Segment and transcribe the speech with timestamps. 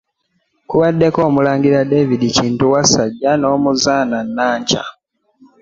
[0.69, 4.83] Kubaddeko omulangira David Kintu Wassajja n'Omuzaana Nankya.